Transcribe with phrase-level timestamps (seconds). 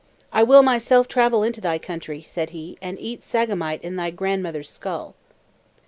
[0.33, 4.67] "I will myself travel into thy country," said he, "and eat sagamite in thy grandmother's
[4.67, 5.13] skull."